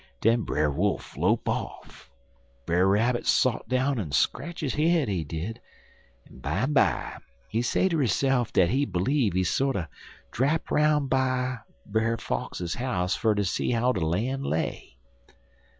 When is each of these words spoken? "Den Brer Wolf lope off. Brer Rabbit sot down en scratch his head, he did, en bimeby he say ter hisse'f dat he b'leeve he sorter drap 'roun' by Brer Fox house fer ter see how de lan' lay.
"Den 0.19 0.41
Brer 0.41 0.71
Wolf 0.71 1.15
lope 1.15 1.47
off. 1.47 2.09
Brer 2.65 2.87
Rabbit 2.87 3.27
sot 3.27 3.69
down 3.69 3.99
en 3.99 4.11
scratch 4.11 4.61
his 4.61 4.73
head, 4.73 5.07
he 5.07 5.23
did, 5.23 5.61
en 6.25 6.39
bimeby 6.39 7.19
he 7.49 7.61
say 7.61 7.87
ter 7.87 7.99
hisse'f 8.01 8.51
dat 8.51 8.69
he 8.71 8.83
b'leeve 8.83 9.33
he 9.33 9.43
sorter 9.43 9.87
drap 10.31 10.71
'roun' 10.71 11.05
by 11.07 11.59
Brer 11.85 12.17
Fox 12.17 12.73
house 12.73 13.15
fer 13.15 13.35
ter 13.35 13.43
see 13.43 13.69
how 13.69 13.91
de 13.91 14.03
lan' 14.03 14.41
lay. 14.41 14.95